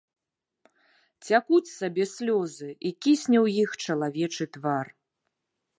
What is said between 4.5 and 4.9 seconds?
твар.